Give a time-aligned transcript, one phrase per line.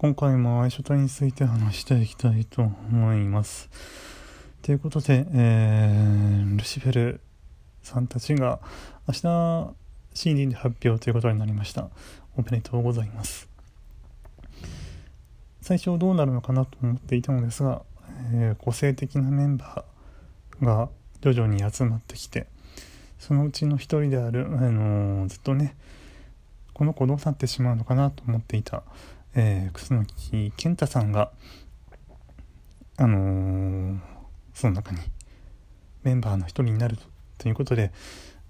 [0.00, 3.68] 今回も愛書体について話していきたいと思います。
[4.62, 7.20] ということで、えー、ルシフェル
[7.82, 8.60] さんたちが
[9.08, 9.74] 明日
[10.14, 11.88] CD で発表ということになりました。
[12.36, 13.48] おめでとうございます。
[15.62, 17.82] 最初どうなるのかなと思っていたのですが、
[18.32, 20.90] えー、個性的なメンバーが
[21.22, 22.46] 徐々に集まってきて、
[23.18, 25.74] そのうちの一人である、あのー、ずっとね、
[26.72, 28.84] この子どう去ってしまうのかなと思っていた
[29.40, 31.30] えー、楠木健太さんが、
[32.96, 33.98] あのー、
[34.52, 34.98] その中に
[36.02, 36.98] メンバーの一人になる
[37.38, 37.92] ということで、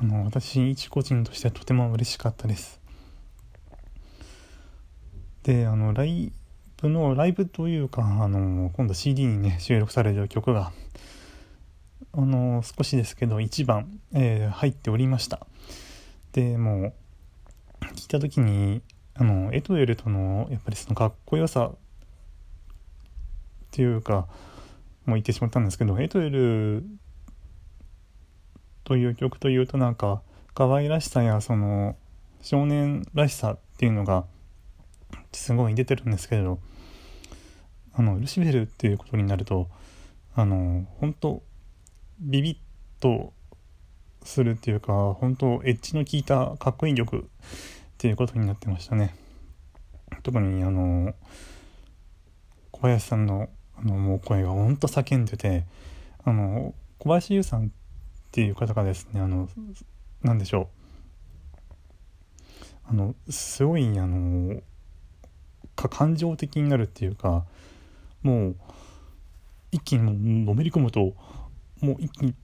[0.00, 2.80] あの私一個人としてはとても嬉しかったです。
[5.44, 6.32] で、あの、ライ
[6.78, 10.72] ブの、ライブというか、あの今度 CD にね、収録される曲が、
[12.12, 15.46] あの少しですけど、1番、え、入っておりました。
[16.32, 16.92] で、も
[17.82, 18.82] う、聞いた時に、
[19.14, 21.74] あのエトエルとのやっぱりそのかっこよさっ
[23.70, 24.26] ていうか
[25.04, 26.84] もう言ってしまったんですけどエトエル
[28.84, 30.22] という曲というとなんか
[30.54, 31.96] 可愛らしさやその
[32.42, 34.24] 少年らしさっていうのが
[35.32, 36.58] すごい出てるんですけれど
[37.94, 39.68] あのルシフェルっていうことになると
[40.34, 41.42] あの本当
[42.18, 42.56] ビビッ
[43.02, 43.32] と
[44.24, 47.28] するっていうか本当エッジの効いたかっこいい曲
[48.02, 49.14] っていうことになってましたね。
[50.24, 51.14] 特にあの
[52.72, 55.66] 小林さんのあのもう声がほんと叫んでて
[56.24, 57.68] あの小林優さんっ
[58.32, 59.48] ていう方がですねあの
[60.20, 60.66] 何でしょう。
[62.86, 64.60] あのすごいあの
[65.76, 67.44] 感情的になるっていうか
[68.24, 68.56] もう
[69.70, 71.14] 一気にのめり込むと
[71.80, 72.34] もう一気に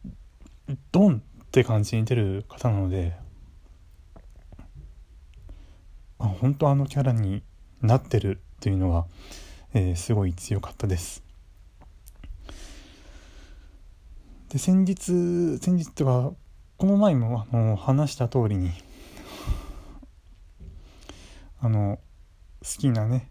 [0.92, 3.16] ドンって感じに出る方なので
[6.18, 7.42] あ本当あのキャラに
[7.80, 9.06] なってるっていうのが、
[9.74, 11.22] えー、すごい強かったです。
[14.50, 16.32] で先日先日とか
[16.78, 18.70] この前もあの話した通りに
[21.60, 21.98] あの
[22.62, 23.30] 好きなね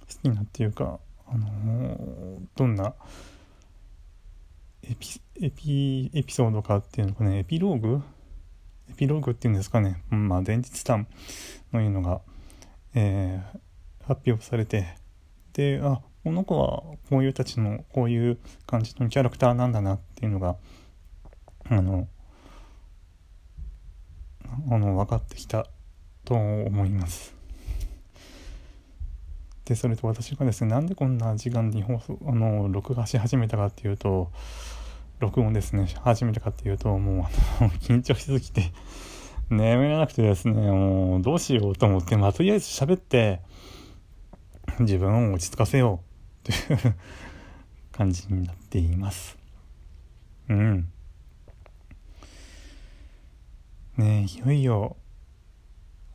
[0.00, 2.94] 好きなっていうかあのどんな
[4.82, 8.02] エピエピエピソードかっていうのかねエピローグ
[8.90, 11.06] エピローグっていうんですかね、まあ、前日談
[11.72, 12.20] のいうのが、
[12.94, 14.96] えー、発表されて
[15.52, 20.56] であこの子はこういうたちのこういう感じのキャラクターなんだなっていうのが
[21.68, 22.08] あの
[24.70, 25.66] あの分かってきた
[26.24, 27.34] と思います。
[29.64, 34.30] でそれと私がですねなんでこんな時間に放送あの録画し始めたかっていうと
[35.18, 37.22] 録音ですね、始めたかっていうと、も
[37.60, 38.70] う、 緊張しすぎて、
[39.48, 43.40] 眠れなくてですね、もう、どうしようと思って、まあ、とりあえず喋って、
[44.80, 46.02] 自分を落ち着かせよ
[46.44, 46.94] う、という
[47.92, 49.38] 感じになっています。
[50.50, 50.92] うん。
[53.96, 54.96] ねえ、いよいよ、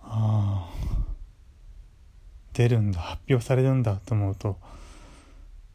[0.03, 1.05] ああ、
[2.53, 4.59] 出るんだ、発表されるんだと思うと、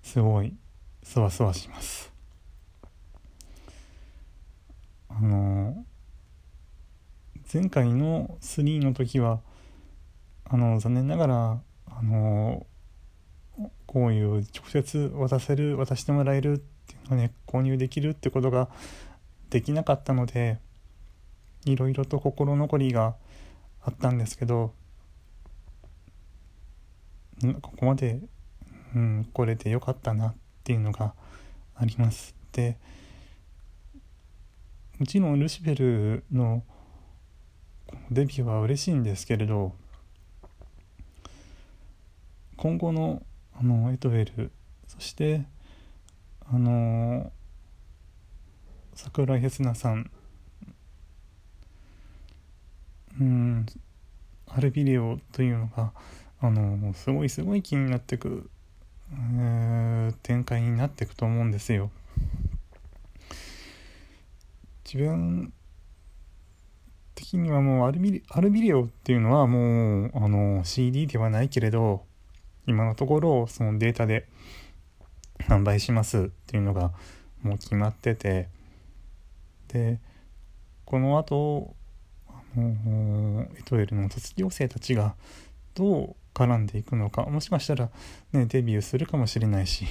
[0.04, 0.54] すごい、
[1.02, 2.14] そわそわします。
[5.18, 5.84] あの
[7.56, 9.40] 前回の3の時は
[10.44, 12.66] あの残念ながらあの
[13.86, 18.68] こういう直接渡せる渡してもらえるっていうのね購入できるってことが
[19.48, 20.58] できなかったので
[21.64, 23.14] いろいろと心残りが
[23.82, 24.74] あったんですけど
[27.62, 28.20] ここまで、
[28.94, 31.14] うん、来れてよかったなっていうのが
[31.74, 32.34] あります。
[32.52, 32.76] で
[34.98, 36.62] もちろんルシフェルの
[38.10, 39.72] デビューは嬉しいんですけれど
[42.56, 43.22] 今後の
[43.58, 44.50] あのエトウェル
[44.86, 45.42] そして
[46.52, 47.32] あの
[48.94, 50.10] 桜井ヘスナさん
[53.20, 53.66] うん
[54.46, 55.92] アルビデオというのが
[56.40, 58.48] あのすごいすごい気になってく、
[59.12, 61.90] えー、展開になっていくと思うんですよ。
[64.84, 65.52] 自分
[67.26, 72.04] 的にはもうアルビアルビデオっていうのはもうあの CD ではないけれど
[72.68, 74.28] 今のところそのデータで
[75.40, 76.92] 販売しますっていうのが
[77.42, 78.48] もう決まってて
[79.68, 79.98] で
[80.84, 81.74] この後
[82.28, 85.16] あのエトエルの卒業生たちが
[85.74, 87.90] どう絡んでいくのかもしかしたら
[88.32, 89.84] ねデビューするかもしれないし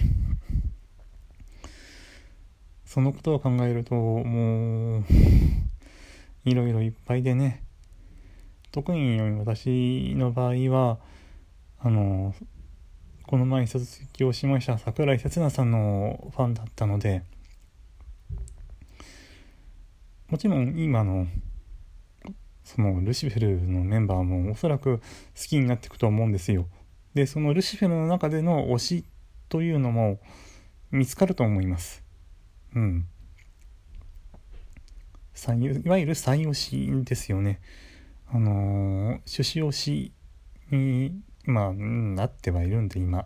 [2.86, 5.06] そのことを考えるともう
[6.46, 7.64] いろいろいっぱいでね
[8.72, 10.98] 特に私の場合は
[11.80, 12.34] あの
[13.24, 17.24] この前卒業しました桜井刹那さんのファンだったので
[20.30, 21.28] もちろん今の
[22.64, 25.04] そのルシフェルのメンバーもおそらく好
[25.36, 26.68] きになっていくと思うんですよ。
[27.14, 29.06] でそのルシフェルの中での推し
[29.50, 30.20] というのも
[30.92, 32.04] 見つかると思います。
[32.76, 33.08] うん。
[35.36, 37.60] いわゆる再推しですよね。
[38.28, 38.54] あのー、
[39.28, 40.12] 趣旨推し
[40.72, 43.26] に、まあ、なってはいるんで今。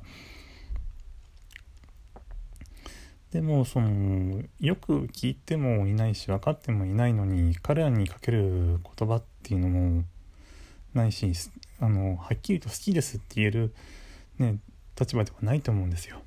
[3.32, 10.04] でもそのよく聞いてもいないし分かってもいないのに彼らにかける言葉っていうのも
[10.96, 11.32] ないし
[11.80, 13.76] あのはっきりと好きですって言える、
[14.40, 14.58] ね、
[15.00, 16.22] 立場ではないと思うんですよ。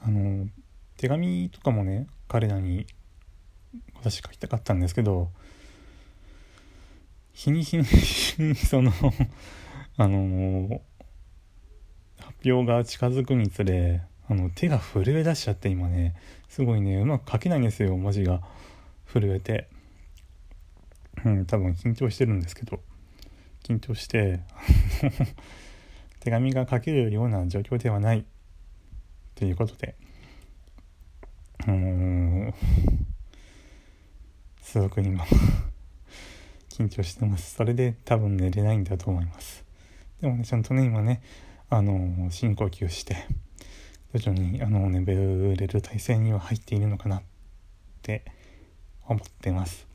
[0.00, 0.46] あの
[0.98, 2.86] 手紙とかもね彼らに
[3.94, 5.30] 私書きたかったんですけど
[7.32, 8.92] 日に日に その
[9.96, 10.80] あの
[12.18, 16.14] 発表が近づくにつれあの手が震え出しちゃって今ね
[16.48, 18.42] すごいねうまく書けないんですよ文字が
[19.06, 19.68] 震えて。
[21.24, 22.80] うん多分緊張してるんですけど。
[23.62, 24.40] 緊張して
[26.20, 28.26] 手紙が書けるような状況ではない。
[29.34, 29.96] ということで。
[31.66, 32.54] あの、
[34.74, 35.24] すごく今
[36.68, 37.54] 緊張してます。
[37.54, 39.64] それで多分寝れないんだと思います。
[40.20, 41.22] でもねちゃんとね今ね
[41.70, 43.14] あの、深呼吸して
[44.12, 47.22] 徐々にあの眠れる体制には入っているのかなっ
[48.02, 48.24] て
[49.06, 49.86] 思ってます。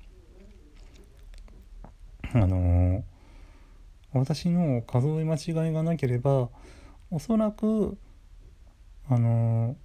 [2.32, 3.04] あの
[4.14, 6.48] 私の数え間違いがなければ
[7.12, 7.98] おそらく
[9.10, 9.76] あの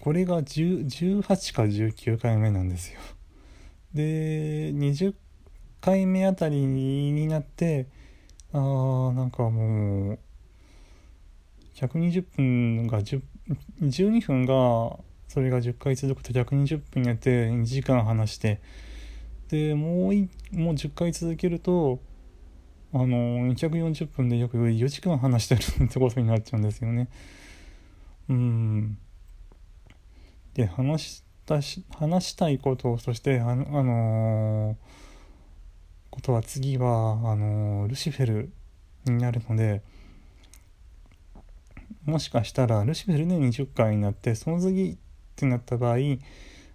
[0.00, 3.00] これが18か19回目なんですよ
[3.94, 5.14] で20
[5.80, 7.86] 回目あたりになって
[8.52, 10.18] あーなんかもう
[11.74, 13.22] 120分が10
[13.82, 14.98] 12分が
[15.28, 18.60] それが10回続くと120分やって2時間話して
[19.48, 22.00] でもういもう10回続けると
[22.92, 23.06] あの
[23.52, 27.08] 240分で約4時間話してるってことになっちゃうんですよね。
[28.28, 28.98] うん
[30.54, 34.76] で話したし話したいことそしてあの、あのー、
[36.10, 38.52] ことは次はあのー、ルシフェル
[39.04, 39.82] になるので。
[42.06, 44.96] もしかしたらルシフェルで20回になってその次っ
[45.36, 45.96] てなった場合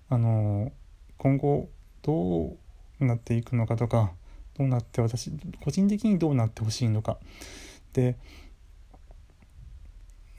[0.10, 0.72] あの
[1.18, 1.70] 今後
[2.02, 2.58] ど
[3.00, 4.12] うなっていくのかとか
[4.58, 5.32] どうなって私
[5.64, 7.20] 個人的にどうなってほしいのか
[7.94, 8.18] で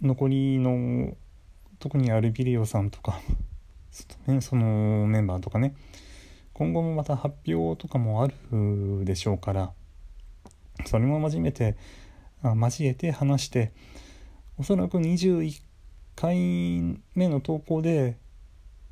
[0.02, 1.14] 残りの
[1.81, 3.21] 特にアルビレオさんとか
[4.41, 5.75] そのメンバーとかね。
[6.61, 9.73] 今後もまた発表とかもあるでしょうから
[10.85, 11.75] それも交えて
[12.43, 13.73] 交えて話して
[14.59, 15.62] おそらく21
[16.17, 16.37] 回
[17.15, 18.19] 目の投稿で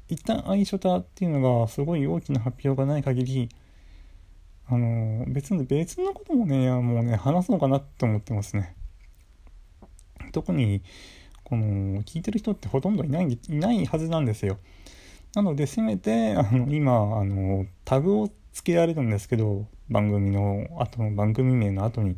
[0.08, 3.50] 一旦相所たっていうのがすごい大きな発表がない限り
[4.66, 8.74] あの別に別のこともねもうね話そうかなって思ってますね。
[10.32, 10.82] 特に
[11.48, 14.58] この聞いてる人ってほとんどいないいないはずなんですよ。
[15.34, 22.16] なのでせめてあの今あのタグをつけられるんですけど番組の後の番組名の後に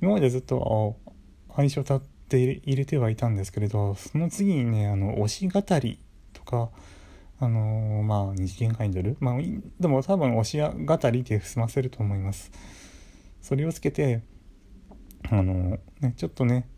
[0.00, 0.96] 今までずっと
[1.54, 5.98] 「相所た」って入れてはいたんですけれどその次にねあの推し語り
[6.32, 6.70] とか
[7.40, 9.16] あの、まあ二次元アイドル？
[9.20, 9.38] まあ
[9.78, 12.50] でも多分推し語りで済ませると思います。
[13.40, 14.22] それをつけて
[15.30, 16.68] あの、ねちょっとね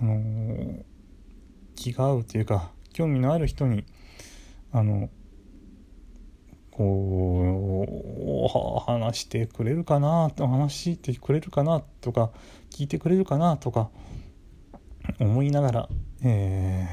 [0.00, 0.82] あのー、
[1.76, 3.84] 気が合うというか興味のある人に
[4.72, 5.10] あの
[6.70, 12.30] こう話してくれるかなと話してくれるかなとか
[12.70, 13.90] 聞いてくれるかなとか
[15.18, 15.88] 思いながら、
[16.24, 16.88] え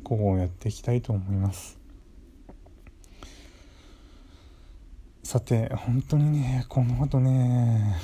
[0.00, 1.78] ー、こうやっていきたいと思います。
[5.22, 7.94] さて本当にねこの後ね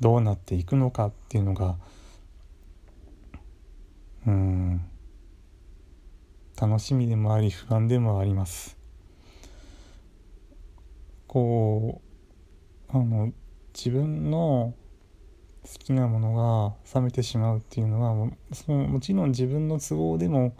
[0.00, 1.76] どうなっていくのかっていうのが
[4.26, 4.80] うん
[6.60, 8.76] 楽しみでもあり不安でもあります
[11.26, 12.00] こ
[12.92, 13.32] うあの
[13.74, 14.74] 自分の
[15.64, 20.54] 好きなものが冷めてしまうっていうのはもそのもちろん自分の都合でも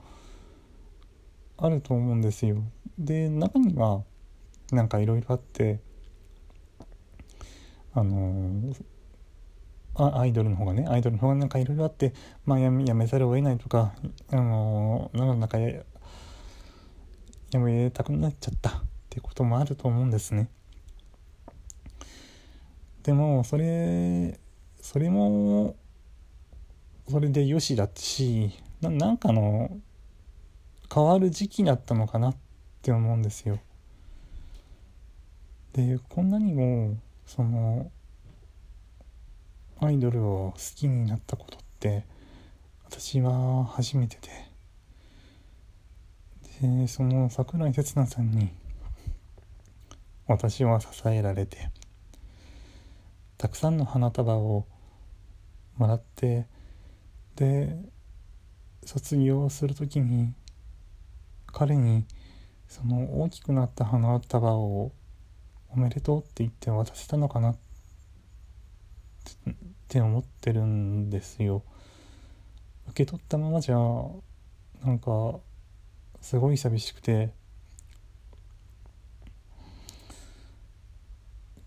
[1.56, 2.64] あると思うんですよ。
[2.98, 4.02] で中には
[4.72, 5.78] なんかいろいろあって
[7.92, 8.74] あの
[9.96, 12.12] アイドルの方がねアイドルの方がなんかいろいろあって
[12.44, 13.94] まあやめやめざるを得ないとか
[14.30, 15.82] あのなんかや
[17.52, 18.72] やめたくなっちゃったっ
[19.14, 20.48] ってこともあると思うんですね。
[23.04, 24.40] でもそれ
[24.80, 25.76] それも
[27.08, 29.70] それでよしだしななんかの
[30.92, 32.36] 変わる時期だったのかなっ
[32.82, 33.60] て思うんですよ。
[35.74, 37.92] でこんなにもその
[39.80, 42.04] アイドルを好きになったことって
[42.84, 44.54] 私は初めてで。
[46.60, 48.54] でその桜井哲那さんに
[50.26, 51.70] 私は支えられて
[53.36, 54.66] たくさんの花束を
[55.76, 56.46] もらって
[57.36, 57.76] で
[58.84, 60.32] 卒業する時に
[61.46, 62.06] 彼に
[62.68, 64.92] その大きくなった花束を
[65.68, 67.56] おめでとうって言って渡せたのかなっ
[69.50, 69.54] っ
[69.88, 71.62] て思ってるんですよ。
[72.88, 73.76] 受け取ったままじゃ
[74.84, 75.38] なんか
[76.20, 77.32] すごい寂しくて。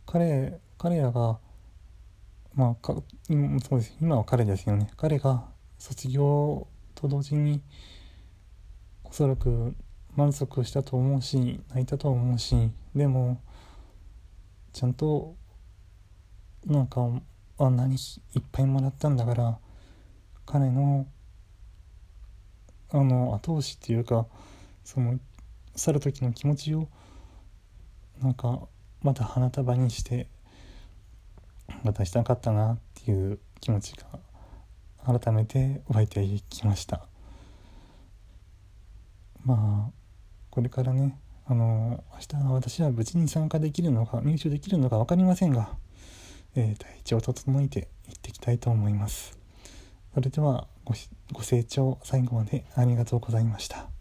[0.06, 1.38] 彼彼らが
[2.56, 2.96] まあか
[3.30, 3.98] 今そうです。
[4.02, 4.90] 今は彼ですよね。
[4.96, 5.46] 彼が
[5.78, 7.62] 卒業と同時に
[9.04, 9.76] おそらく
[10.16, 13.40] 満足したと思うし泣いたと思うしでも
[14.74, 15.36] ちゃんと
[16.66, 17.08] なんか
[17.60, 17.98] あんなにい
[18.40, 19.58] っぱいもらったんだから
[20.46, 21.08] 彼の
[22.90, 24.26] あの後押しっていうか
[24.84, 25.20] その
[25.76, 26.88] 去る時の気持ちを
[28.22, 28.62] なんか
[29.02, 30.28] また花束にして
[31.84, 37.06] 渡したかったなっていう気持ちが改めて湧いてきました。
[39.46, 39.92] まあ
[40.50, 45.70] これからねあの明日私は無事に参加できるのか入手できるのか分かりませんが、
[46.58, 49.38] えー、体調を整えていっていきたいと思います。
[50.14, 50.96] それではご
[51.32, 53.97] ご清聴最後までありがとうございました。